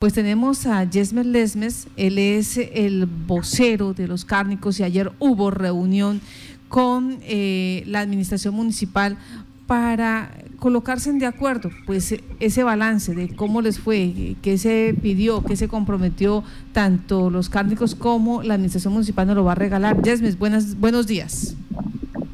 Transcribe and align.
Pues 0.00 0.14
tenemos 0.14 0.66
a 0.66 0.86
Jesmer 0.86 1.26
Lesmes, 1.26 1.86
él 1.98 2.16
es 2.16 2.56
el 2.56 3.04
vocero 3.04 3.92
de 3.92 4.08
los 4.08 4.24
cárnicos 4.24 4.80
y 4.80 4.82
ayer 4.82 5.12
hubo 5.18 5.50
reunión 5.50 6.22
con 6.70 7.18
eh, 7.20 7.82
la 7.86 8.00
administración 8.00 8.54
municipal 8.54 9.18
para 9.66 10.30
colocarse 10.58 11.12
de 11.12 11.26
acuerdo, 11.26 11.70
pues 11.84 12.14
ese 12.40 12.62
balance 12.64 13.14
de 13.14 13.36
cómo 13.36 13.60
les 13.60 13.78
fue, 13.78 14.36
qué 14.40 14.56
se 14.56 14.94
pidió, 15.02 15.44
qué 15.44 15.54
se 15.54 15.68
comprometió 15.68 16.44
tanto 16.72 17.28
los 17.28 17.50
cárnicos 17.50 17.94
como 17.94 18.42
la 18.42 18.54
administración 18.54 18.94
municipal 18.94 19.26
nos 19.26 19.36
lo 19.36 19.44
va 19.44 19.52
a 19.52 19.56
regalar. 19.56 20.00
Yesmes, 20.00 20.38
buenas, 20.38 20.80
buenos 20.80 21.08
días. 21.08 21.54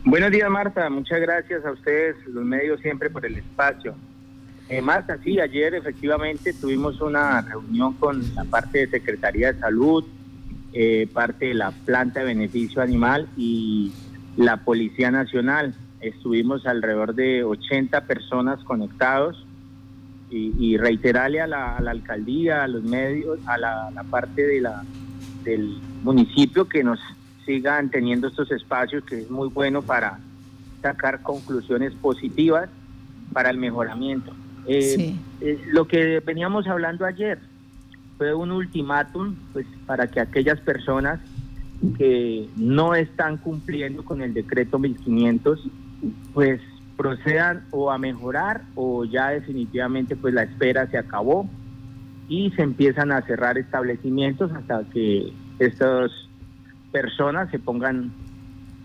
Buenos 0.04 0.30
días 0.30 0.48
Marta, 0.48 0.88
muchas 0.88 1.20
gracias 1.20 1.64
a 1.64 1.72
ustedes, 1.72 2.14
los 2.28 2.44
medios 2.44 2.80
siempre 2.80 3.10
por 3.10 3.26
el 3.26 3.34
espacio. 3.34 3.96
Eh, 4.68 4.82
Marta, 4.82 5.18
sí, 5.22 5.38
ayer 5.38 5.74
efectivamente 5.74 6.52
tuvimos 6.52 7.00
una 7.00 7.40
reunión 7.40 7.94
con 7.94 8.34
la 8.34 8.44
parte 8.44 8.78
de 8.80 8.88
Secretaría 8.88 9.52
de 9.52 9.60
Salud, 9.60 10.04
eh, 10.72 11.08
parte 11.12 11.46
de 11.46 11.54
la 11.54 11.70
planta 11.70 12.20
de 12.20 12.26
beneficio 12.26 12.82
animal 12.82 13.28
y 13.36 13.92
la 14.36 14.56
Policía 14.58 15.12
Nacional. 15.12 15.74
Estuvimos 16.00 16.66
alrededor 16.66 17.14
de 17.14 17.44
80 17.44 18.02
personas 18.06 18.62
conectados 18.64 19.46
y, 20.28 20.76
reiterarle 20.76 21.40
a 21.40 21.46
la, 21.46 21.76
alcaldía, 21.76 22.64
a 22.64 22.68
los 22.68 22.82
medios, 22.82 23.38
a 23.46 23.56
la, 23.58 24.04
parte 24.10 24.42
de 24.42 24.60
la, 24.60 24.82
del 25.44 25.78
municipio 26.02 26.68
que 26.68 26.82
nos 26.82 26.98
sigan 27.46 27.90
teniendo 27.90 28.26
estos 28.26 28.50
espacios, 28.50 29.04
que 29.04 29.20
es 29.20 29.30
muy 29.30 29.48
bueno 29.48 29.82
para 29.82 30.18
sacar 30.82 31.22
conclusiones 31.22 31.94
positivas 31.94 32.68
para 33.32 33.50
el 33.50 33.58
mejoramiento. 33.58 34.32
Eh, 34.68 35.14
eh, 35.40 35.60
lo 35.68 35.86
que 35.86 36.20
veníamos 36.20 36.66
hablando 36.66 37.04
ayer 37.04 37.38
fue 38.18 38.34
un 38.34 38.50
ultimátum 38.50 39.34
pues, 39.52 39.66
para 39.86 40.08
que 40.08 40.20
aquellas 40.20 40.58
personas 40.60 41.20
que 41.98 42.48
no 42.56 42.94
están 42.94 43.36
cumpliendo 43.36 44.04
con 44.04 44.22
el 44.22 44.32
decreto 44.32 44.78
1500 44.78 45.60
pues 46.32 46.60
procedan 46.96 47.64
o 47.70 47.90
a 47.90 47.98
mejorar 47.98 48.62
o 48.74 49.04
ya 49.04 49.28
definitivamente 49.28 50.16
pues 50.16 50.32
la 50.32 50.44
espera 50.44 50.86
se 50.90 50.96
acabó 50.96 51.48
y 52.28 52.50
se 52.52 52.62
empiezan 52.62 53.12
a 53.12 53.22
cerrar 53.22 53.58
establecimientos 53.58 54.50
hasta 54.52 54.84
que 54.84 55.32
estas 55.58 56.10
personas 56.90 57.50
se 57.50 57.58
pongan 57.58 58.10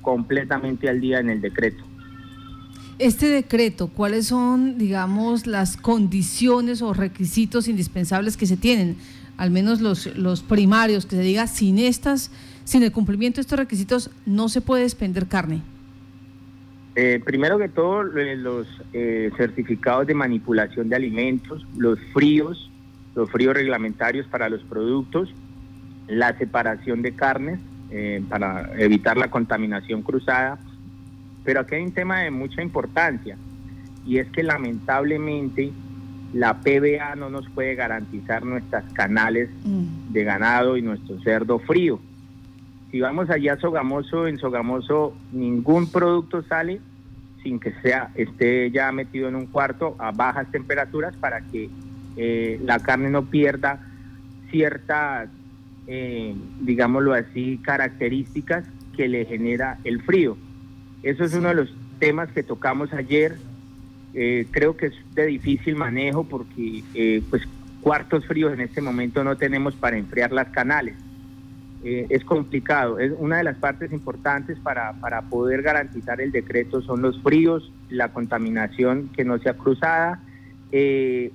completamente 0.01 0.89
al 0.89 0.99
día 0.99 1.19
en 1.19 1.29
el 1.29 1.41
decreto. 1.41 1.83
Este 3.01 3.29
decreto, 3.29 3.87
¿cuáles 3.87 4.27
son, 4.27 4.77
digamos, 4.77 5.47
las 5.47 5.75
condiciones 5.75 6.83
o 6.83 6.93
requisitos 6.93 7.67
indispensables 7.67 8.37
que 8.37 8.45
se 8.45 8.57
tienen? 8.57 8.95
Al 9.37 9.49
menos 9.49 9.81
los, 9.81 10.15
los 10.15 10.43
primarios, 10.43 11.07
que 11.07 11.15
se 11.15 11.23
diga, 11.23 11.47
sin 11.47 11.79
estas, 11.79 12.29
sin 12.63 12.83
el 12.83 12.91
cumplimiento 12.91 13.37
de 13.37 13.41
estos 13.41 13.57
requisitos, 13.57 14.11
no 14.27 14.49
se 14.49 14.61
puede 14.61 14.83
expender 14.83 15.25
carne. 15.25 15.63
Eh, 16.95 17.19
primero 17.25 17.57
que 17.57 17.69
todo, 17.69 18.03
los 18.03 18.67
eh, 18.93 19.31
certificados 19.35 20.05
de 20.05 20.13
manipulación 20.13 20.87
de 20.87 20.95
alimentos, 20.95 21.65
los 21.75 21.97
fríos, 22.13 22.69
los 23.15 23.31
fríos 23.31 23.55
reglamentarios 23.55 24.27
para 24.27 24.47
los 24.47 24.61
productos, 24.61 25.33
la 26.07 26.37
separación 26.37 27.01
de 27.01 27.15
carnes 27.15 27.59
eh, 27.89 28.23
para 28.29 28.71
evitar 28.79 29.17
la 29.17 29.31
contaminación 29.31 30.03
cruzada, 30.03 30.59
pero 31.43 31.61
aquí 31.61 31.75
hay 31.75 31.83
un 31.83 31.93
tema 31.93 32.19
de 32.21 32.31
mucha 32.31 32.61
importancia 32.61 33.37
y 34.05 34.17
es 34.17 34.29
que 34.31 34.43
lamentablemente 34.43 35.71
la 36.33 36.61
PBA 36.61 37.15
no 37.15 37.29
nos 37.29 37.49
puede 37.49 37.75
garantizar 37.75 38.45
nuestras 38.45 38.85
canales 38.93 39.49
mm. 39.63 40.13
de 40.13 40.23
ganado 40.23 40.77
y 40.77 40.81
nuestro 40.81 41.19
cerdo 41.21 41.59
frío. 41.59 41.99
Si 42.89 42.99
vamos 42.99 43.29
allá 43.29 43.53
a 43.53 43.57
Sogamoso, 43.57 44.27
en 44.27 44.37
Sogamoso 44.37 45.15
ningún 45.31 45.91
producto 45.91 46.43
sale 46.43 46.79
sin 47.43 47.59
que 47.59 47.73
sea 47.81 48.11
esté 48.15 48.69
ya 48.71 48.91
metido 48.91 49.27
en 49.27 49.35
un 49.35 49.47
cuarto 49.47 49.95
a 49.97 50.11
bajas 50.11 50.49
temperaturas 50.51 51.15
para 51.15 51.41
que 51.41 51.69
eh, 52.17 52.59
la 52.63 52.79
carne 52.79 53.09
no 53.09 53.25
pierda 53.25 53.79
ciertas, 54.51 55.29
eh, 55.87 56.35
digámoslo 56.59 57.13
así, 57.13 57.59
características 57.63 58.65
que 58.95 59.07
le 59.07 59.25
genera 59.25 59.79
el 59.83 60.01
frío. 60.01 60.37
Eso 61.03 61.23
es 61.23 61.33
uno 61.33 61.49
de 61.49 61.55
los 61.55 61.73
temas 61.99 62.29
que 62.31 62.43
tocamos 62.43 62.93
ayer. 62.93 63.35
Eh, 64.13 64.45
creo 64.51 64.75
que 64.75 64.87
es 64.87 64.93
de 65.15 65.25
difícil 65.25 65.75
manejo 65.75 66.25
porque 66.25 66.83
eh, 66.93 67.23
pues 67.29 67.43
cuartos 67.81 68.25
fríos 68.25 68.53
en 68.53 68.61
este 68.61 68.81
momento 68.81 69.23
no 69.23 69.37
tenemos 69.37 69.75
para 69.75 69.97
enfriar 69.97 70.31
las 70.31 70.49
canales. 70.49 70.95
Eh, 71.83 72.05
es 72.09 72.23
complicado. 72.23 72.99
Es 72.99 73.11
una 73.17 73.37
de 73.37 73.43
las 73.43 73.57
partes 73.57 73.91
importantes 73.91 74.59
para, 74.59 74.93
para 74.93 75.23
poder 75.23 75.63
garantizar 75.63 76.21
el 76.21 76.31
decreto 76.31 76.81
son 76.81 77.01
los 77.01 77.19
fríos, 77.21 77.71
la 77.89 78.09
contaminación 78.09 79.09
que 79.15 79.25
no 79.25 79.39
sea 79.39 79.53
cruzada, 79.53 80.21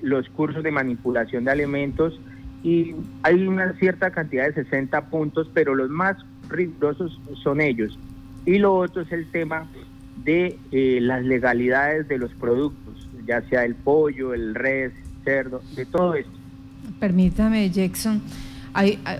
los 0.01 0.31
cursos 0.31 0.63
de 0.63 0.71
manipulación 0.71 1.45
de 1.45 1.51
alimentos 1.51 2.19
y 2.63 2.95
hay 3.23 3.47
una 3.47 3.75
cierta 3.75 4.11
cantidad 4.11 4.47
de 4.47 4.65
60 4.65 5.11
puntos, 5.11 5.51
pero 5.53 5.75
los 5.75 5.91
más 5.91 6.17
rigurosos 6.49 7.21
son 7.43 7.61
ellos. 7.61 7.99
Y 8.47 8.59
lo 8.59 8.77
otro 8.77 9.03
es 9.03 9.13
el 9.13 9.31
tema 9.31 9.67
de 10.25 10.59
eh, 10.71 10.99
las 11.03 11.23
legalidades 11.25 12.09
de 12.09 12.19
los 12.19 12.33
productos, 12.33 13.09
ya 13.27 13.43
sea 13.49 13.65
el 13.65 13.75
pollo, 13.75 14.33
el 14.33 14.55
res, 14.55 14.93
cerdo, 15.25 15.61
de 15.75 15.85
todo 15.85 16.15
esto. 16.15 16.33
Permítame, 17.01 17.69
Jackson. 17.71 18.23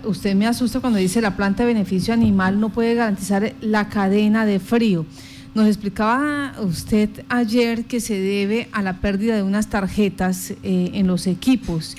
usted 0.05 0.33
me 0.35 0.47
asusta 0.47 0.79
cuando 0.79 0.97
dice 0.97 1.21
la 1.21 1.35
planta 1.35 1.63
de 1.63 1.73
beneficio 1.73 2.13
animal 2.13 2.59
no 2.59 2.69
puede 2.69 2.95
garantizar 2.95 3.53
la 3.61 3.89
cadena 3.89 4.45
de 4.45 4.59
frío. 4.59 5.05
Nos 5.53 5.67
explicaba 5.67 6.53
usted 6.61 7.09
ayer 7.29 7.85
que 7.85 7.99
se 7.99 8.19
debe 8.19 8.69
a 8.71 8.81
la 8.81 9.01
pérdida 9.01 9.35
de 9.35 9.43
unas 9.43 9.67
tarjetas 9.69 10.51
eh, 10.51 10.91
en 10.93 11.07
los 11.07 11.27
equipos 11.27 11.95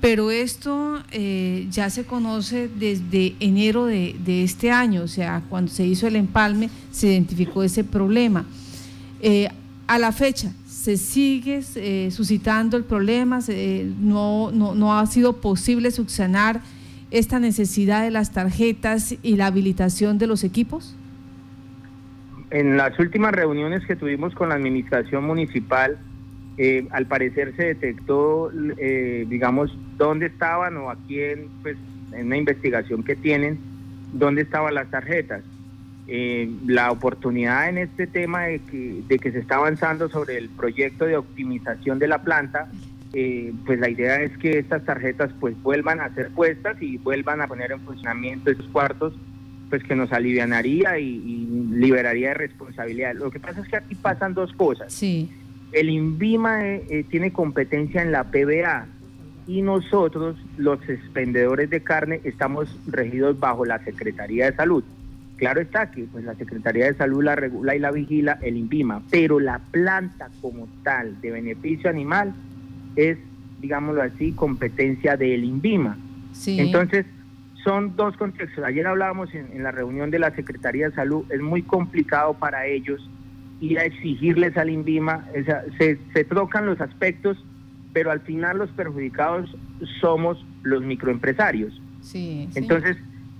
pero 0.00 0.30
esto 0.30 1.02
eh, 1.12 1.66
ya 1.70 1.90
se 1.90 2.04
conoce 2.04 2.68
desde 2.68 3.34
enero 3.38 3.84
de, 3.84 4.16
este 4.42 4.70
año, 4.70 5.02
o 5.02 5.08
sea, 5.08 5.42
cuando 5.48 5.70
se 5.70 5.86
hizo 5.86 6.06
el 6.06 6.16
empalme 6.16 6.70
se 6.90 7.08
identificó 7.08 7.62
ese 7.62 7.84
problema. 7.84 8.46
Eh, 9.20 9.48
a 9.86 9.98
la 9.98 10.12
fecha, 10.12 10.52
se 10.66 10.96
sigue 10.96 11.60
eh, 11.74 12.08
suscitando 12.10 12.76
el 12.76 12.84
problema, 12.84 13.40
no, 13.98 14.50
no, 14.52 14.74
no 14.74 14.98
ha 14.98 15.04
sido 15.06 15.40
posible 15.40 15.90
subsanar 15.90 16.62
esta 17.10 17.38
necesidad 17.38 18.02
de 18.02 18.10
las 18.10 18.32
tarjetas 18.32 19.16
y 19.22 19.36
la 19.36 19.46
habilitación 19.46 20.16
de 20.18 20.28
los 20.28 20.44
equipos. 20.44 20.96
En 22.50 22.76
las 22.76 22.98
últimas 22.98 23.32
reuniones 23.32 23.84
que 23.86 23.96
tuvimos 23.96 24.34
con 24.34 24.48
la 24.48 24.54
administración 24.54 25.24
municipal, 25.24 25.98
eh, 26.62 26.86
al 26.90 27.06
parecer 27.06 27.56
se 27.56 27.64
detectó, 27.68 28.52
eh, 28.76 29.24
digamos, 29.26 29.74
dónde 29.96 30.26
estaban 30.26 30.76
o 30.76 30.90
a 30.90 30.96
quién, 31.08 31.48
pues 31.62 31.78
en 32.12 32.26
una 32.26 32.36
investigación 32.36 33.02
que 33.02 33.16
tienen, 33.16 33.58
dónde 34.12 34.42
estaban 34.42 34.74
las 34.74 34.90
tarjetas. 34.90 35.42
Eh, 36.06 36.50
la 36.66 36.90
oportunidad 36.90 37.70
en 37.70 37.78
este 37.78 38.06
tema 38.06 38.42
de 38.42 38.58
que, 38.58 39.32
se 39.32 39.38
está 39.38 39.54
avanzando 39.54 40.10
sobre 40.10 40.36
el 40.36 40.50
proyecto 40.50 41.06
de 41.06 41.16
optimización 41.16 41.98
de 41.98 42.08
la 42.08 42.20
planta, 42.20 42.70
pues 43.10 43.80
la 43.80 43.88
idea 43.88 44.20
es 44.20 44.36
que 44.36 44.58
estas 44.58 44.84
tarjetas 44.84 45.30
pues 45.40 45.60
vuelvan 45.62 46.00
a 46.02 46.14
ser 46.14 46.28
puestas 46.28 46.76
y 46.82 46.98
vuelvan 46.98 47.40
a 47.40 47.46
poner 47.46 47.72
en 47.72 47.80
funcionamiento 47.80 48.50
esos 48.50 48.66
cuartos 48.66 49.14
pues 49.70 49.82
que 49.82 49.96
nos 49.96 50.12
alivianaría 50.12 50.98
y, 50.98 51.06
y 51.06 51.46
liberaría 51.70 52.28
de 52.28 52.34
responsabilidad. 52.34 53.14
Lo 53.14 53.30
que 53.30 53.40
pasa 53.40 53.62
es 53.62 53.68
que 53.68 53.76
aquí 53.76 53.94
pasan 53.94 54.34
dos 54.34 54.52
cosas. 54.52 54.92
Sí 54.92 55.30
el 55.72 55.88
INVIMA 55.88 56.66
eh, 56.66 56.84
eh, 56.88 57.04
tiene 57.08 57.32
competencia 57.32 58.02
en 58.02 58.12
la 58.12 58.24
PBA 58.24 58.86
y 59.46 59.62
nosotros, 59.62 60.36
los 60.58 60.80
expendedores 60.88 61.70
de 61.70 61.82
carne, 61.82 62.20
estamos 62.24 62.76
regidos 62.86 63.38
bajo 63.38 63.64
la 63.64 63.82
Secretaría 63.84 64.50
de 64.50 64.56
Salud. 64.56 64.84
Claro 65.36 65.60
está 65.60 65.90
que 65.90 66.04
pues, 66.04 66.24
la 66.24 66.34
Secretaría 66.34 66.86
de 66.86 66.94
Salud 66.94 67.24
la 67.24 67.34
regula 67.34 67.74
y 67.74 67.78
la 67.78 67.90
vigila 67.90 68.38
el 68.42 68.56
INVIMA, 68.56 69.02
pero 69.10 69.40
la 69.40 69.58
planta 69.58 70.28
como 70.40 70.68
tal 70.82 71.20
de 71.20 71.30
beneficio 71.30 71.88
animal 71.88 72.34
es, 72.94 73.16
digámoslo 73.60 74.02
así, 74.02 74.32
competencia 74.32 75.16
del 75.16 75.44
INVIMA. 75.44 75.96
Entonces, 76.46 77.06
son 77.64 77.96
dos 77.96 78.16
contextos. 78.16 78.64
Ayer 78.64 78.86
hablábamos 78.86 79.34
en, 79.34 79.48
en 79.52 79.62
la 79.62 79.70
reunión 79.70 80.10
de 80.10 80.18
la 80.18 80.30
Secretaría 80.34 80.90
de 80.90 80.94
Salud, 80.94 81.24
es 81.30 81.40
muy 81.40 81.62
complicado 81.62 82.34
para 82.34 82.66
ellos 82.66 83.00
ir 83.60 83.78
a 83.78 83.84
exigirles 83.84 84.56
al 84.56 84.70
INVIMA, 84.70 85.26
se, 85.78 85.98
se 86.12 86.24
trocan 86.24 86.66
los 86.66 86.80
aspectos, 86.80 87.36
pero 87.92 88.10
al 88.10 88.20
final 88.20 88.58
los 88.58 88.70
perjudicados 88.70 89.54
somos 90.00 90.44
los 90.62 90.82
microempresarios. 90.82 91.80
Sí, 92.02 92.48
Entonces, 92.54 92.96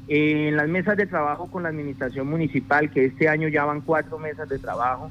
en 0.09 0.57
las 0.57 0.69
mesas 0.69 0.97
de 0.97 1.07
trabajo 1.07 1.51
con 1.51 1.63
la 1.63 1.71
administración 1.71 2.29
municipal, 2.29 2.91
que 2.91 3.07
este 3.07 3.29
año 3.29 3.49
ya 3.49 3.65
van 3.65 3.81
cuatro 3.81 4.19
mesas 4.19 4.49
de 4.49 4.59
trabajo, 4.59 5.11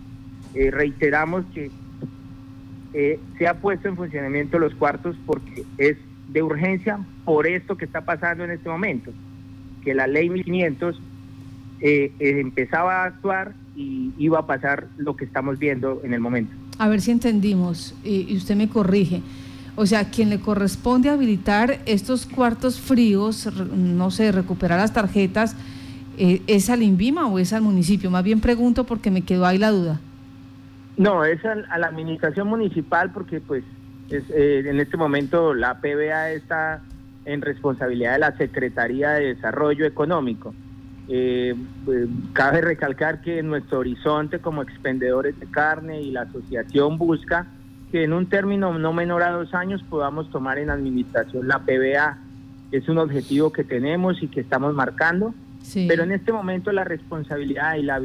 eh, 0.53 0.71
reiteramos 0.71 1.45
que 1.53 1.71
eh, 2.93 3.19
se 3.37 3.47
ha 3.47 3.55
puesto 3.55 3.87
en 3.87 3.95
funcionamiento 3.95 4.57
los 4.57 4.73
cuartos 4.73 5.15
porque 5.25 5.63
es 5.77 5.97
de 6.29 6.41
urgencia 6.41 6.99
por 7.25 7.47
esto 7.47 7.77
que 7.77 7.85
está 7.85 8.01
pasando 8.01 8.43
en 8.43 8.51
este 8.51 8.69
momento, 8.69 9.11
que 9.83 9.93
la 9.93 10.07
ley 10.07 10.29
1500 10.29 10.99
eh, 11.81 12.11
eh, 12.19 12.39
empezaba 12.39 13.03
a 13.03 13.05
actuar 13.05 13.53
y 13.79 14.11
iba 14.17 14.39
a 14.39 14.45
pasar 14.45 14.87
lo 14.97 15.15
que 15.15 15.23
estamos 15.23 15.57
viendo 15.57 16.01
en 16.03 16.13
el 16.13 16.19
momento. 16.19 16.53
A 16.77 16.89
ver 16.89 16.99
si 16.99 17.11
entendimos, 17.11 17.95
y, 18.03 18.35
usted 18.35 18.57
me 18.57 18.67
corrige. 18.67 19.21
O 19.77 19.85
sea, 19.85 20.09
quien 20.11 20.29
le 20.29 20.41
corresponde 20.41 21.09
habilitar 21.09 21.79
estos 21.85 22.25
cuartos 22.25 22.81
fríos, 22.81 23.49
no 23.73 24.11
sé, 24.11 24.33
recuperar 24.33 24.79
las 24.79 24.91
tarjetas, 24.91 25.55
eh, 26.17 26.41
¿es 26.47 26.69
al 26.69 26.83
INVIMA 26.83 27.27
o 27.27 27.39
es 27.39 27.53
al 27.53 27.61
municipio? 27.61 28.11
Más 28.11 28.25
bien 28.25 28.41
pregunto 28.41 28.83
porque 28.83 29.09
me 29.11 29.21
quedó 29.21 29.45
ahí 29.45 29.57
la 29.57 29.71
duda. 29.71 30.01
No, 30.97 31.23
es 31.23 31.39
a, 31.45 31.55
la 31.55 31.87
administración 31.87 32.49
municipal 32.49 33.11
porque 33.13 33.39
pues 33.39 33.63
eh, 34.09 34.63
en 34.65 34.81
este 34.81 34.97
momento 34.97 35.53
la 35.53 35.79
PBA 35.79 36.31
está 36.31 36.81
en 37.23 37.41
responsabilidad 37.41 38.13
de 38.13 38.19
la 38.19 38.35
Secretaría 38.35 39.11
de 39.11 39.35
Desarrollo 39.35 39.85
Económico. 39.85 40.53
Eh, 41.11 41.55
pues, 41.85 42.07
cabe 42.33 42.61
recalcar 42.61 43.21
que 43.21 43.41
nuestro 43.41 43.79
horizonte 43.79 44.39
como 44.39 44.61
expendedores 44.61 45.39
de 45.39 45.47
carne 45.47 46.01
y 46.01 46.11
la 46.11 46.21
asociación 46.21 46.99
busca 46.99 47.47
que 47.91 48.03
en 48.03 48.13
un 48.13 48.27
término 48.27 48.77
no 48.77 48.93
menor 48.93 49.23
a 49.23 49.31
dos 49.31 49.53
años 49.55 49.83
podamos 49.89 50.29
tomar 50.29 50.59
en 50.59 50.69
administración 50.69 51.47
la 51.47 51.59
PBA. 51.59 52.19
Es 52.71 52.87
un 52.87 52.99
objetivo 52.99 53.51
que 53.51 53.63
tenemos 53.63 54.21
y 54.21 54.27
que 54.27 54.41
estamos 54.41 54.75
marcando, 54.75 55.33
pero 55.87 56.03
en 56.03 56.11
este 56.11 56.31
momento 56.31 56.71
la 56.71 56.83
responsabilidad 56.83 57.75
y 57.75 57.81
la 57.81 57.99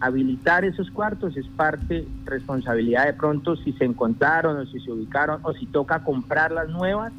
habilitar 0.00 0.64
esos 0.64 0.90
cuartos 0.92 1.36
es 1.36 1.46
parte 1.48 2.06
responsabilidad 2.24 3.06
de 3.06 3.14
pronto 3.14 3.56
si 3.56 3.72
se 3.72 3.84
encontraron 3.84 4.56
o 4.56 4.66
si 4.66 4.78
se 4.78 4.92
ubicaron 4.92 5.40
o 5.42 5.52
si 5.54 5.66
toca 5.66 6.04
comprar 6.04 6.52
las 6.52 6.68
nuevas 6.68 7.12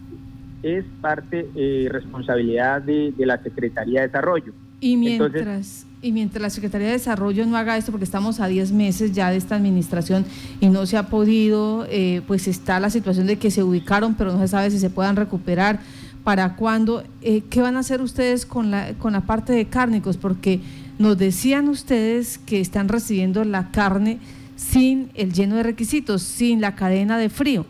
es 0.63 0.85
parte 1.01 1.49
eh, 1.55 1.87
responsabilidad 1.89 2.81
de, 2.81 3.13
la 3.17 3.41
Secretaría 3.41 4.01
de 4.01 4.07
Desarrollo. 4.07 4.53
Y 4.81 4.95
mientras, 4.95 5.85
y 6.01 6.11
mientras 6.11 6.41
la 6.41 6.49
Secretaría 6.49 6.87
de 6.87 6.93
Desarrollo 6.93 7.45
no 7.45 7.57
haga 7.57 7.77
esto, 7.77 7.91
porque 7.91 8.05
estamos 8.05 8.39
a 8.39 8.47
10 8.47 8.71
meses 8.71 9.11
ya 9.11 9.29
de 9.29 9.37
esta 9.37 9.55
administración 9.55 10.25
y 10.61 10.69
no 10.69 10.85
se 10.85 10.97
ha 10.97 11.07
podido, 11.07 11.85
eh, 11.89 12.21
pues 12.27 12.47
está 12.47 12.79
la 12.79 12.89
situación 12.89 13.27
de 13.27 13.37
que 13.37 13.51
se 13.51 13.63
ubicaron, 13.63 14.15
pero 14.15 14.31
no 14.31 14.39
se 14.39 14.47
sabe 14.47 14.71
si 14.71 14.79
se 14.79 14.89
puedan 14.89 15.15
recuperar, 15.15 15.79
para 16.23 16.55
cuándo, 16.55 17.03
eh, 17.21 17.41
¿qué 17.49 17.61
van 17.61 17.75
a 17.77 17.79
hacer 17.79 18.01
ustedes 18.01 18.45
con 18.45 18.71
la, 18.71 18.93
con 18.95 19.13
la 19.13 19.21
parte 19.21 19.53
de 19.53 19.65
cárnicos? 19.65 20.17
Porque 20.17 20.59
nos 20.99 21.17
decían 21.17 21.69
ustedes 21.69 22.37
que 22.37 22.59
están 22.59 22.89
recibiendo 22.89 23.43
la 23.45 23.71
carne 23.71 24.19
sin 24.55 25.09
el 25.15 25.31
lleno 25.31 25.55
de 25.55 25.63
requisitos, 25.63 26.21
sin 26.21 26.61
la 26.61 26.75
cadena 26.75 27.17
de 27.17 27.29
frío. 27.29 27.65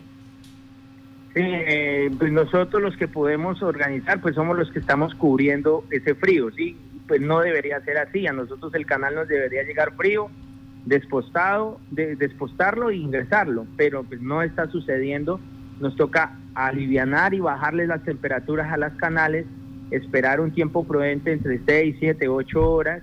Sí, 1.32 1.42
eh, 1.42 2.10
pues 2.18 2.32
nosotros 2.32 2.82
los 2.82 2.96
que 2.96 3.06
podemos 3.06 3.62
organizar, 3.62 4.20
pues 4.20 4.34
somos 4.34 4.58
los 4.58 4.70
que 4.72 4.80
estamos 4.80 5.14
cubriendo 5.14 5.84
ese 5.90 6.16
frío, 6.16 6.50
¿sí? 6.56 6.76
Pues 7.10 7.20
no 7.20 7.40
debería 7.40 7.80
ser 7.80 7.98
así, 7.98 8.28
a 8.28 8.32
nosotros 8.32 8.72
el 8.76 8.86
canal 8.86 9.16
nos 9.16 9.26
debería 9.26 9.64
llegar 9.64 9.96
frío, 9.96 10.30
despostado, 10.86 11.80
de, 11.90 12.14
despostarlo 12.14 12.90
e 12.90 12.98
ingresarlo, 12.98 13.66
pero 13.76 14.04
pues 14.04 14.20
no 14.20 14.42
está 14.42 14.70
sucediendo, 14.70 15.40
nos 15.80 15.96
toca 15.96 16.38
alivianar 16.54 17.34
y 17.34 17.40
bajarle 17.40 17.88
las 17.88 18.04
temperaturas 18.04 18.72
a 18.72 18.76
las 18.76 18.92
canales, 18.92 19.44
esperar 19.90 20.40
un 20.40 20.52
tiempo 20.52 20.84
prudente 20.84 21.32
entre 21.32 21.58
6, 21.66 21.96
7, 21.98 22.28
8 22.28 22.70
horas 22.70 23.02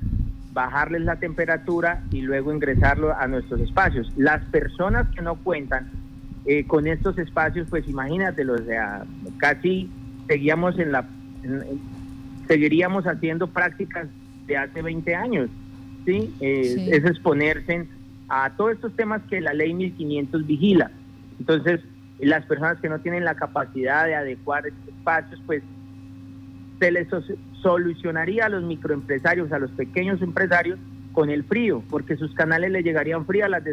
bajarles 0.53 1.01
la 1.01 1.17
temperatura 1.17 2.01
y 2.09 2.21
luego 2.21 2.53
ingresarlo 2.53 3.13
a 3.13 3.27
nuestros 3.27 3.59
espacios. 3.59 4.09
Las 4.15 4.41
personas 4.45 5.05
que 5.13 5.21
no 5.21 5.35
cuentan 5.35 5.91
eh, 6.45 6.65
con 6.65 6.87
estos 6.87 7.17
espacios, 7.17 7.67
pues 7.69 7.85
imagínatelo, 7.89 8.53
o 8.53 8.63
sea, 8.63 9.03
casi 9.37 9.91
seguíamos 10.27 10.79
en 10.79 10.93
la, 10.93 11.05
seguiríamos 12.47 13.05
haciendo 13.05 13.47
prácticas 13.47 14.07
de 14.45 14.57
hace 14.57 14.81
20 14.81 15.15
años, 15.15 15.49
¿sí? 16.05 16.33
Eh, 16.39 16.89
es 16.91 17.05
exponerse 17.05 17.87
a 18.29 18.49
todos 18.51 18.73
estos 18.73 18.95
temas 18.95 19.21
que 19.29 19.41
la 19.41 19.53
ley 19.53 19.73
1500 19.73 20.45
vigila. 20.45 20.91
Entonces, 21.39 21.81
las 22.19 22.45
personas 22.45 22.79
que 22.79 22.89
no 22.89 22.99
tienen 22.99 23.25
la 23.25 23.35
capacidad 23.35 24.05
de 24.05 24.15
adecuar 24.15 24.67
estos 24.67 24.87
espacios, 24.87 25.41
pues 25.45 25.61
se 26.79 26.91
les 26.91 27.07
solucionaría 27.61 28.45
a 28.45 28.49
los 28.49 28.63
microempresarios, 28.63 29.51
a 29.51 29.59
los 29.59 29.71
pequeños 29.71 30.21
empresarios, 30.21 30.79
con 31.11 31.29
el 31.29 31.43
frío, 31.43 31.83
porque 31.89 32.15
sus 32.15 32.33
canales 32.35 32.71
le 32.71 32.83
llegarían 32.83 33.25
frías, 33.25 33.49
las, 33.49 33.63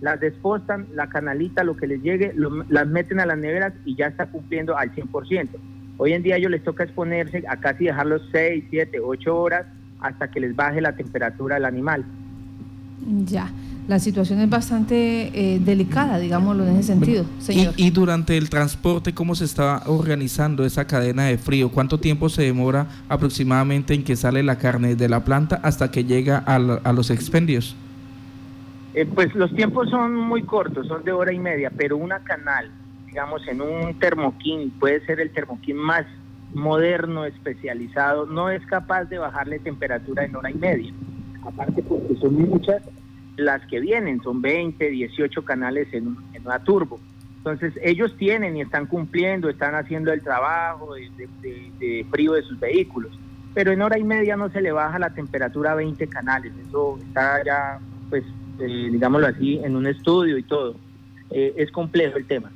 las 0.00 0.20
despostan, 0.20 0.86
la 0.94 1.08
canalita, 1.08 1.64
lo 1.64 1.76
que 1.76 1.86
les 1.86 2.02
llegue, 2.02 2.34
las 2.68 2.86
meten 2.86 3.20
a 3.20 3.26
las 3.26 3.38
neveras 3.38 3.72
y 3.86 3.96
ya 3.96 4.06
está 4.08 4.26
cumpliendo 4.26 4.76
al 4.76 4.94
100%. 4.94 5.48
Hoy 5.96 6.12
en 6.12 6.22
día 6.22 6.34
a 6.34 6.38
ellos 6.38 6.50
les 6.50 6.64
toca 6.64 6.84
exponerse 6.84 7.44
a 7.48 7.56
casi 7.58 7.84
dejarlos 7.84 8.22
6, 8.32 8.64
7, 8.70 9.00
8 9.00 9.36
horas 9.36 9.66
hasta 10.00 10.30
que 10.30 10.40
les 10.40 10.54
baje 10.54 10.80
la 10.80 10.96
temperatura 10.96 11.56
del 11.56 11.64
animal. 11.64 12.04
Ya 13.24 13.50
la 13.86 13.98
situación 13.98 14.40
es 14.40 14.48
bastante 14.48 15.30
eh, 15.34 15.58
delicada, 15.60 16.18
digámoslo 16.18 16.64
en 16.66 16.76
ese 16.76 16.94
sentido, 16.94 17.26
señor. 17.38 17.74
Y, 17.76 17.90
durante 17.90 18.36
el 18.36 18.48
transporte, 18.48 19.12
¿cómo 19.12 19.34
se 19.34 19.44
está 19.44 19.82
organizando 19.86 20.64
esa 20.64 20.86
cadena 20.86 21.24
de 21.24 21.36
frío? 21.36 21.70
¿Cuánto 21.70 22.00
tiempo 22.00 22.30
se 22.30 22.42
demora 22.42 22.86
aproximadamente 23.08 23.92
en 23.92 24.02
que 24.02 24.16
sale 24.16 24.42
la 24.42 24.56
carne 24.56 24.96
de 24.96 25.08
la 25.08 25.24
planta 25.24 25.60
hasta 25.62 25.90
que 25.90 26.04
llega 26.04 26.38
a, 26.38 26.58
los 26.58 27.10
expendios? 27.10 27.76
Eh, 28.94 29.06
pues 29.06 29.34
los 29.34 29.54
tiempos 29.54 29.90
son 29.90 30.16
muy 30.16 30.44
cortos, 30.44 30.86
son 30.86 31.04
de 31.04 31.12
hora 31.12 31.32
y 31.32 31.38
media, 31.38 31.70
pero 31.76 31.98
una 31.98 32.20
canal, 32.20 32.70
digamos, 33.14 33.46
en 33.46 33.60
un 33.60 33.96
termoquín, 34.00 34.72
puede 34.80 34.98
ser 35.06 35.20
el 35.20 35.30
termoquín 35.30 35.76
más 35.76 36.04
moderno, 36.52 37.24
especializado, 37.24 38.26
no 38.26 38.50
es 38.50 38.66
capaz 38.66 39.04
de 39.04 39.18
bajarle 39.18 39.60
temperatura 39.60 40.24
en 40.24 40.34
hora 40.34 40.50
y 40.50 40.54
media. 40.54 40.92
Aparte 41.44 41.84
porque 41.84 42.16
son 42.16 42.34
muchas 42.34 42.82
las 43.36 43.64
que 43.66 43.78
vienen, 43.78 44.20
son 44.20 44.42
20, 44.42 44.90
18 44.90 45.44
canales 45.44 45.86
en, 45.92 46.16
una 46.44 46.58
turbo. 46.64 46.98
Entonces 47.36 47.72
ellos 47.84 48.16
tienen 48.16 48.56
y 48.56 48.62
están 48.62 48.86
cumpliendo, 48.86 49.48
están 49.48 49.76
haciendo 49.76 50.12
el 50.12 50.20
trabajo 50.20 50.94
de, 50.94 52.04
frío 52.10 52.32
de 52.32 52.42
sus 52.42 52.58
vehículos, 52.58 53.16
pero 53.54 53.70
en 53.70 53.80
hora 53.80 53.96
y 53.96 54.02
media 54.02 54.36
no 54.36 54.48
se 54.50 54.60
le 54.60 54.72
baja 54.72 54.98
la 54.98 55.14
temperatura 55.14 55.70
a 55.70 55.76
20 55.76 56.04
canales, 56.08 56.52
eso 56.66 56.98
está 57.00 57.44
ya, 57.44 57.78
pues, 58.10 58.24
eh, 58.58 58.88
digámoslo 58.90 59.28
así, 59.28 59.60
en 59.62 59.76
un 59.76 59.86
estudio 59.86 60.36
y 60.36 60.42
todo. 60.42 60.74
Eh, 61.30 61.54
es 61.56 61.70
complejo 61.70 62.18
el 62.18 62.26
tema. 62.26 62.50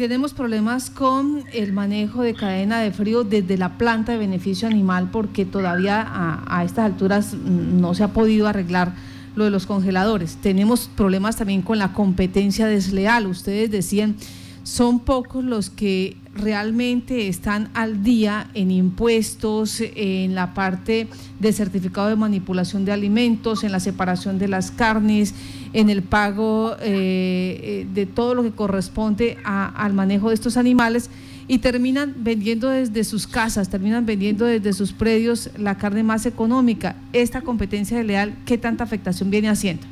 Tenemos 0.00 0.32
problemas 0.32 0.88
con 0.88 1.44
el 1.52 1.74
manejo 1.74 2.22
de 2.22 2.32
cadena 2.32 2.80
de 2.80 2.90
frío 2.90 3.22
desde 3.22 3.58
la 3.58 3.76
planta 3.76 4.12
de 4.12 4.18
beneficio 4.18 4.66
animal 4.66 5.10
porque 5.12 5.44
todavía 5.44 6.08
a 6.46 6.64
estas 6.64 6.86
alturas 6.86 7.34
no 7.34 7.92
se 7.92 8.04
ha 8.04 8.08
podido 8.08 8.48
arreglar 8.48 8.94
lo 9.36 9.44
de 9.44 9.50
los 9.50 9.66
congeladores. 9.66 10.38
Tenemos 10.40 10.88
problemas 10.96 11.36
también 11.36 11.60
con 11.60 11.78
la 11.78 11.92
competencia 11.92 12.66
desleal. 12.66 13.26
Ustedes 13.26 13.70
decían, 13.70 14.16
son 14.62 15.00
pocos 15.00 15.44
los 15.44 15.68
que 15.68 16.16
realmente 16.34 17.28
están 17.28 17.68
al 17.74 18.02
día 18.02 18.50
en 18.54 18.70
impuestos, 18.70 19.82
en 19.82 20.34
la 20.34 20.54
parte 20.54 21.08
de 21.40 21.52
certificado 21.52 22.08
de 22.08 22.16
manipulación 22.16 22.86
de 22.86 22.92
alimentos, 22.92 23.64
en 23.64 23.72
la 23.72 23.80
separación 23.80 24.38
de 24.38 24.48
las 24.48 24.70
carnes, 24.70 25.34
en 25.72 25.90
el 25.90 26.02
pago 26.02 26.76
eh, 26.80 27.60
eh, 27.62 27.86
de 27.92 28.06
todo 28.06 28.34
lo 28.34 28.42
que 28.42 28.50
corresponde 28.50 29.38
al 29.44 29.92
manejo 29.92 30.28
de 30.28 30.34
estos 30.34 30.56
animales 30.56 31.10
y 31.46 31.58
terminan 31.58 32.14
vendiendo 32.18 32.68
desde 32.68 33.02
sus 33.04 33.26
casas, 33.26 33.68
terminan 33.70 34.06
vendiendo 34.06 34.44
desde 34.44 34.72
sus 34.72 34.92
predios 34.92 35.50
la 35.58 35.76
carne 35.76 36.02
más 36.02 36.26
económica. 36.26 36.96
Esta 37.12 37.40
competencia 37.40 37.98
de 37.98 38.04
leal, 38.04 38.34
¿qué 38.46 38.56
tanta 38.56 38.84
afectación 38.84 39.30
viene 39.30 39.48
haciendo? 39.48 39.84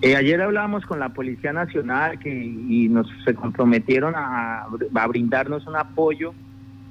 Eh, 0.00 0.16
ayer 0.16 0.40
hablábamos 0.40 0.84
con 0.84 1.00
la 1.00 1.08
Policía 1.08 1.52
Nacional 1.52 2.18
que, 2.18 2.30
y 2.30 2.88
nos 2.88 3.08
se 3.24 3.34
comprometieron 3.34 4.14
a, 4.16 4.66
brindarnos 5.08 5.66
un 5.66 5.76
apoyo 5.76 6.34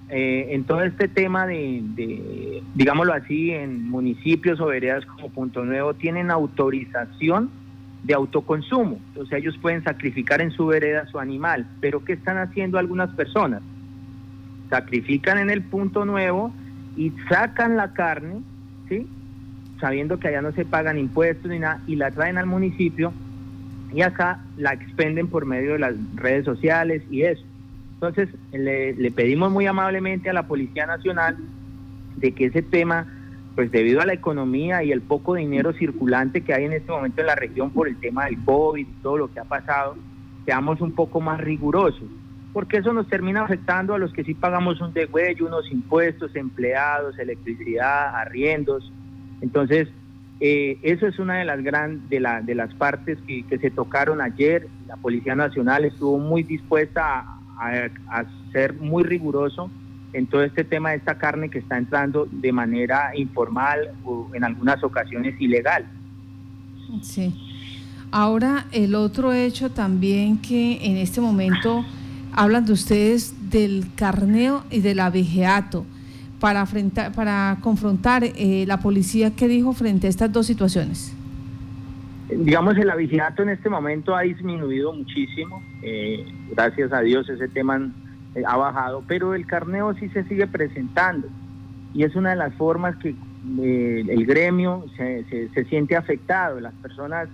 eh, 0.10 0.48
en 0.50 0.64
todo 0.64 0.82
este 0.82 1.08
tema 1.08 1.46
de, 1.46 1.82
de, 1.96 2.64
digámoslo 2.74 3.14
así, 3.14 3.52
en 3.52 3.88
municipios 3.88 4.60
o 4.60 4.66
veredas 4.66 5.06
como 5.06 5.30
Punto 5.30 5.64
Nuevo 5.64 5.94
tienen 5.94 6.32
autorización 6.32 7.50
de 8.04 8.14
autoconsumo. 8.14 9.00
O 9.18 9.26
sea, 9.26 9.38
ellos 9.38 9.58
pueden 9.58 9.84
sacrificar 9.84 10.42
en 10.42 10.52
su 10.52 10.68
vereda 10.68 11.08
su 11.08 11.20
animal. 11.20 11.66
Pero 11.80 12.04
¿qué 12.04 12.14
están 12.14 12.38
haciendo 12.38 12.78
algunas 12.78 13.10
personas? 13.12 13.62
Sacrifican 14.70 15.38
en 15.38 15.50
el 15.50 15.62
punto 15.62 16.06
nuevo 16.06 16.54
y 16.96 17.12
sacan 17.30 17.78
la 17.78 17.94
carne, 17.94 18.42
¿sí? 18.90 19.08
Sabiendo 19.80 20.20
que 20.20 20.28
allá 20.28 20.42
no 20.42 20.52
se 20.52 20.66
pagan 20.66 20.98
impuestos 20.98 21.50
ni 21.50 21.60
nada, 21.60 21.82
y 21.88 21.96
la 21.96 22.12
traen 22.12 22.38
al 22.38 22.46
municipio 22.46 23.14
y 23.94 24.02
acá 24.02 24.40
la 24.58 24.74
expenden 24.74 25.28
por 25.28 25.46
medio 25.46 25.74
de 25.74 25.80
las 25.80 25.96
redes 26.16 26.46
sociales 26.46 27.04
y 27.12 27.24
eso. 27.24 27.44
Entonces, 27.96 28.30
le, 28.52 28.94
le 28.94 29.12
pedimos 29.12 29.52
muy 29.52 29.66
amablemente 29.68 30.30
a 30.30 30.34
la 30.34 30.48
Policía 30.48 30.86
Nacional 30.86 31.38
de 32.18 32.32
que 32.34 32.46
ese 32.46 32.62
tema 32.62 33.08
pues 33.56 33.72
debido 33.72 34.02
a 34.02 34.06
la 34.06 34.14
economía 34.14 34.84
y 34.84 34.92
el 34.92 35.02
poco 35.02 35.36
dinero 35.36 35.74
circulante 35.74 36.42
que 36.42 36.54
hay 36.54 36.66
en 36.66 36.74
este 36.74 36.92
momento 36.92 37.22
en 37.22 37.28
la 37.28 37.36
región 37.36 37.70
por 37.72 37.88
el 37.88 37.98
tema 37.98 38.26
del 38.26 38.44
COVID 38.44 38.88
todo 39.02 39.18
lo 39.18 39.32
que 39.32 39.40
ha 39.40 39.44
pasado, 39.44 39.96
seamos 40.46 40.82
un 40.82 40.94
poco 40.94 41.22
más 41.22 41.40
rigurosos. 41.40 42.10
porque 42.52 42.78
eso 42.78 42.94
nos 42.94 43.08
termina 43.08 43.44
afectando 43.44 43.96
a 43.96 43.98
los 43.98 44.14
que 44.14 44.24
sí 44.24 44.36
pagamos 44.36 44.80
un 44.80 44.94
degüello, 44.94 45.48
unos 45.48 45.72
impuestos, 45.72 46.36
empleados, 46.36 47.18
electricidad, 47.18 48.16
arriendos. 48.16 48.92
Entonces, 49.42 49.88
eh, 50.40 50.78
eso 50.84 51.08
es 51.08 51.18
una 51.18 51.40
de 51.40 51.46
las 51.46 51.64
gran, 51.64 52.08
de, 52.10 52.20
la, 52.20 52.42
de 52.42 52.54
las 52.54 52.72
partes 52.76 53.18
que, 53.26 53.58
se 53.58 53.72
tocaron 53.72 54.22
ayer. 54.22 54.68
La 54.88 54.98
Policía 54.98 55.34
Nacional 55.34 55.86
estuvo 55.86 56.20
muy 56.20 56.44
dispuesta 56.44 57.26
a, 57.58 57.90
a, 58.08 58.26
ser 58.52 58.74
muy 58.74 59.04
riguroso 59.04 59.72
en 60.14 60.28
todo 60.28 60.44
este 60.44 60.64
tema 60.64 60.92
de 60.92 60.98
esta 60.98 61.18
carne 61.18 61.50
que 61.50 61.60
está 61.60 61.78
entrando 61.78 62.28
de 62.32 62.52
manera 62.52 63.18
informal 63.18 63.92
o 64.06 64.30
en 64.34 64.44
algunas 64.44 64.84
ocasiones 64.84 65.36
ilegal. 65.40 65.86
Sí. 67.02 67.34
Ahora, 68.12 68.68
el 68.72 68.94
otro 68.94 69.34
hecho 69.34 69.72
también 69.72 70.38
que 70.38 70.86
en 70.86 70.98
este 70.98 71.20
momento 71.20 71.84
hablan 72.32 72.66
de 72.66 72.74
ustedes 72.74 73.50
del 73.50 73.86
carneo 73.96 74.64
y 74.70 74.82
del 74.82 75.00
abejeato 75.00 75.86
para, 76.40 76.66
para 77.16 77.58
confrontar 77.62 78.24
eh, 78.24 78.66
la 78.68 78.80
policía 78.80 79.32
que 79.32 79.48
dijo 79.48 79.74
frente 79.74 80.08
a 80.08 80.10
estas 80.10 80.32
dos 80.32 80.46
situaciones. 80.46 81.16
Digamos, 82.30 82.78
el 82.78 82.90
abejeato 82.90 83.44
en 83.44 83.50
este 83.50 83.70
momento 83.70 84.16
ha 84.16 84.22
disminuido 84.22 84.94
muchísimo, 84.94 85.64
eh, 85.82 86.26
gracias 86.52 86.92
a 86.92 87.02
Dios 87.02 87.30
ese 87.30 87.48
tema 87.48 87.92
eh, 88.36 88.44
ha 88.46 88.58
bajado, 88.58 89.04
pero 89.08 89.34
el 89.34 89.46
carneo 89.46 89.94
sí 89.96 90.10
se 90.10 90.24
sigue 90.26 90.48
presentando. 90.48 91.28
Y 91.94 92.04
es 92.04 92.16
una 92.16 92.32
de 92.32 92.36
las 92.38 92.54
formas 92.56 92.96
que 92.98 93.16
el 93.60 94.26
gremio 94.26 94.86
se, 94.98 95.26
se 95.54 95.66
siente 95.66 95.96
afectado, 95.96 96.60
las 96.60 96.74
personas 96.76 97.30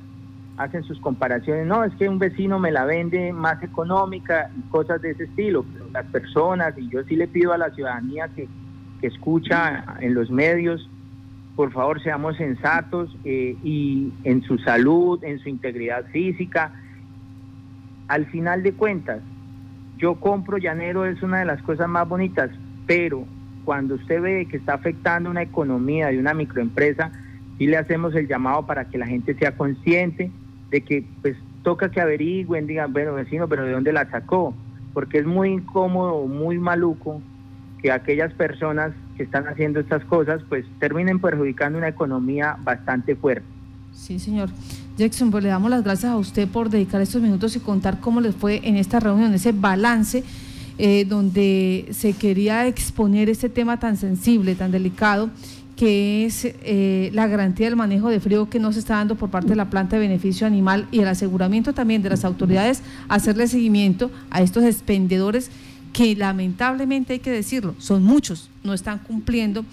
hacen 0.59 0.83
sus 0.83 0.99
comparaciones, 0.99 1.65
no, 1.65 1.85
es 1.85 1.95
que 1.95 2.09
un 2.09 2.19
vecino 2.19 2.59
me 2.59 2.69
la 2.69 2.83
vende 2.83 3.31
más 3.31 3.63
económica 3.63 4.51
y 4.57 4.69
cosas 4.69 5.01
de 5.01 5.11
ese 5.11 5.23
estilo, 5.23 5.63
pero 5.71 5.85
las 5.93 6.05
personas, 6.07 6.77
y 6.77 6.89
yo 6.89 7.01
sí 7.05 7.15
le 7.15 7.29
pido 7.29 7.53
a 7.53 7.57
la 7.57 7.71
ciudadanía 7.71 8.27
que, 8.35 8.47
escucha 9.01 9.85
en 10.01 10.13
los 10.13 10.29
medios, 10.29 10.89
por 11.55 11.71
favor 11.71 12.03
seamos 12.03 12.35
sensatos 12.35 13.09
eh, 13.23 13.55
y 13.63 14.11
en 14.25 14.41
su 14.43 14.57
salud, 14.57 15.23
en 15.23 15.39
su 15.39 15.47
integridad 15.47 16.03
física. 16.07 16.73
Al 18.09 18.25
final 18.25 18.61
de 18.61 18.73
cuentas, 18.73 19.21
yo 19.99 20.15
compro 20.15 20.57
llanero, 20.57 21.05
es 21.05 21.21
una 21.21 21.39
de 21.39 21.45
las 21.45 21.61
cosas 21.61 21.87
más 21.87 22.07
bonitas, 22.07 22.49
pero 22.87 23.25
cuando 23.65 23.95
usted 23.95 24.21
ve 24.21 24.47
que 24.49 24.57
está 24.57 24.73
afectando 24.73 25.29
una 25.29 25.43
economía 25.43 26.07
de 26.07 26.17
una 26.17 26.33
microempresa, 26.33 27.11
sí 27.57 27.67
le 27.67 27.77
hacemos 27.77 28.15
el 28.15 28.27
llamado 28.27 28.65
para 28.65 28.85
que 28.85 28.97
la 28.97 29.05
gente 29.05 29.35
sea 29.35 29.55
consciente 29.55 30.31
de 30.71 30.81
que 30.81 31.05
pues 31.21 31.35
toca 31.63 31.91
que 31.91 32.01
averigüen, 32.01 32.65
digan, 32.65 32.93
bueno, 32.93 33.13
vecino, 33.13 33.47
pero 33.47 33.65
¿de 33.65 33.73
dónde 33.73 33.93
la 33.93 34.09
sacó? 34.09 34.55
Porque 34.93 35.19
es 35.19 35.25
muy 35.25 35.49
incómodo, 35.49 36.25
muy 36.25 36.57
maluco 36.57 37.21
que 37.81 37.91
aquellas 37.91 38.33
personas 38.33 38.93
que 39.17 39.23
están 39.23 39.47
haciendo 39.47 39.79
estas 39.79 40.03
cosas 40.05 40.41
pues 40.47 40.65
terminen 40.79 41.19
perjudicando 41.19 41.77
una 41.77 41.89
economía 41.89 42.57
bastante 42.63 43.15
fuerte. 43.15 43.45
Sí, 43.91 44.17
señor. 44.17 44.49
Jackson, 44.99 45.31
pues 45.31 45.43
le 45.43 45.49
damos 45.49 45.71
las 45.71 45.83
gracias 45.83 46.11
a 46.11 46.17
usted 46.17 46.47
por 46.47 46.69
dedicar 46.69 46.99
estos 46.99 47.21
minutos 47.21 47.55
y 47.55 47.59
contar 47.59 48.01
cómo 48.01 48.19
les 48.19 48.35
fue 48.35 48.59
en 48.63 48.75
esta 48.75 48.99
reunión, 48.99 49.33
ese 49.33 49.53
balance 49.53 50.25
eh, 50.77 51.05
donde 51.05 51.87
se 51.91 52.13
quería 52.13 52.67
exponer 52.67 53.29
este 53.29 53.47
tema 53.49 53.79
tan 53.79 53.95
sensible, 53.95 54.55
tan 54.55 54.71
delicado 54.71 55.29
que 55.77 56.25
es 56.25 56.43
eh, 56.43 57.09
la 57.13 57.27
garantía 57.27 57.67
del 57.67 57.77
manejo 57.77 58.09
de 58.09 58.19
frío 58.19 58.49
que 58.49 58.59
no 58.59 58.73
se 58.73 58.79
está 58.79 58.95
dando 58.95 59.15
por 59.15 59.29
parte 59.29 59.49
de 59.49 59.55
la 59.55 59.69
planta 59.69 59.95
de 59.95 60.01
beneficio 60.01 60.45
animal 60.45 60.85
y 60.91 60.99
el 60.99 61.07
aseguramiento 61.07 61.73
también 61.73 62.01
de 62.01 62.09
las 62.09 62.25
autoridades 62.25 62.81
hacerle 63.07 63.47
seguimiento 63.47 64.11
a 64.29 64.41
estos 64.41 64.65
expendedores 64.65 65.49
que 65.93 66.15
lamentablemente 66.15 67.13
hay 67.13 67.19
que 67.19 67.31
decirlo, 67.31 67.75
son 67.79 68.03
muchos, 68.03 68.49
no 68.63 68.73
están 68.73 68.99
cumpliendo 68.99 69.65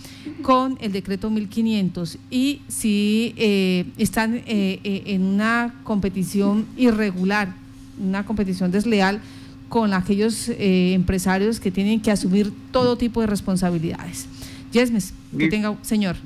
con 0.43 0.79
el 0.81 0.93
decreto 0.93 1.31
1500 1.31 2.19
y 2.31 2.63
si 2.69 3.35
eh, 3.37 3.87
están 3.99 4.43
eh, 4.47 4.81
en 5.07 5.23
una 5.23 5.75
competición 5.85 6.67
irregular, 6.77 7.49
una 7.99 8.25
competición 8.25 8.71
desleal 8.71 9.21
con 9.69 9.93
aquellos 9.95 10.49
empresarios 10.59 11.59
que 11.59 11.73
tienen 11.73 12.01
que 12.01 12.13
asumir 12.13 12.53
todo 12.71 12.97
tipo 12.97 13.21
de 13.21 13.27
responsabilidades. 13.27 14.29
Yesmes, 14.71 15.13
que 15.37 15.49
tenga, 15.49 15.77
señor. 15.83 16.17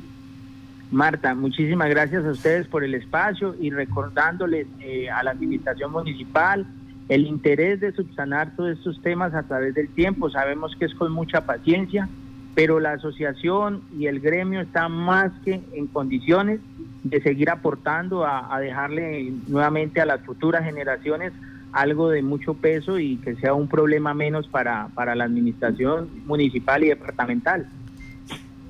Marta, 0.90 1.34
muchísimas 1.36 1.88
gracias 1.88 2.24
a 2.24 2.30
ustedes 2.30 2.66
por 2.66 2.82
el 2.82 2.94
espacio 2.94 3.54
y 3.60 3.70
recordándoles 3.70 4.66
eh, 4.80 5.08
a 5.08 5.22
la 5.22 5.30
administración 5.30 5.92
municipal 5.92 6.66
el 7.10 7.26
interés 7.26 7.80
de 7.80 7.92
subsanar 7.92 8.54
todos 8.54 8.78
estos 8.78 9.02
temas 9.02 9.34
a 9.34 9.42
través 9.42 9.74
del 9.74 9.88
tiempo. 9.88 10.30
Sabemos 10.30 10.76
que 10.78 10.84
es 10.84 10.94
con 10.94 11.12
mucha 11.12 11.44
paciencia, 11.44 12.08
pero 12.54 12.78
la 12.78 12.92
asociación 12.92 13.82
y 13.98 14.06
el 14.06 14.20
gremio 14.20 14.60
están 14.60 14.92
más 14.92 15.32
que 15.44 15.60
en 15.72 15.88
condiciones 15.88 16.60
de 17.02 17.20
seguir 17.20 17.50
aportando 17.50 18.24
a, 18.24 18.56
dejarle 18.60 19.32
nuevamente 19.48 20.00
a 20.00 20.06
las 20.06 20.20
futuras 20.20 20.64
generaciones 20.64 21.32
algo 21.72 22.10
de 22.10 22.22
mucho 22.22 22.54
peso 22.54 22.96
y 23.00 23.16
que 23.16 23.34
sea 23.36 23.54
un 23.54 23.66
problema 23.66 24.14
menos 24.14 24.46
para, 24.46 24.88
para 24.94 25.16
la 25.16 25.24
administración 25.24 26.08
municipal 26.26 26.84
y 26.84 26.88
departamental. 26.90 27.66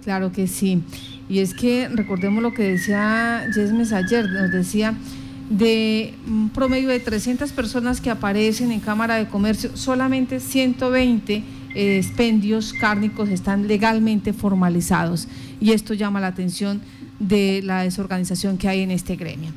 Claro 0.03 0.33
que 0.33 0.47
sí. 0.47 0.83
Y 1.29 1.41
es 1.41 1.53
que 1.53 1.89
recordemos 1.89 2.43
lo 2.43 2.55
que 2.55 2.63
decía 2.63 3.47
Jesmes 3.53 3.93
ayer, 3.93 4.25
nos 4.31 4.51
decía 4.51 4.95
de 5.50 6.14
un 6.26 6.49
promedio 6.49 6.88
de 6.88 7.00
300 7.00 7.50
personas 7.52 8.00
que 8.00 8.09
aparecen 8.09 8.71
en 8.73 8.80
Cámara 8.80 9.16
de 9.16 9.26
Comercio, 9.28 9.76
solamente 9.76 10.40
120 10.40 11.42
expendios 11.75 12.73
cárnicos 12.73 13.28
están 13.28 13.69
legalmente 13.69 14.33
formalizados. 14.33 15.28
Y 15.61 15.73
esto 15.73 15.92
llama 15.92 16.21
la 16.21 16.28
atención 16.28 16.80
de 17.19 17.61
la 17.62 17.83
desorganización 17.83 18.59
que 18.59 18.69
hay 18.69 18.80
en 18.80 18.92
este 18.92 19.16
gremio. 19.16 19.50